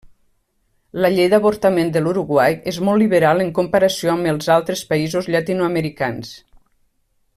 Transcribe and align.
La 1.03 1.11
llei 1.15 1.27
d'avortament 1.33 1.91
de 1.97 2.01
l'Uruguai 2.05 2.57
és 2.73 2.79
molt 2.87 3.01
liberal 3.03 3.43
en 3.45 3.53
comparació 3.59 4.15
amb 4.15 4.31
els 4.33 4.49
altres 4.57 4.83
països 4.95 5.31
llatinoamericans. 5.37 6.33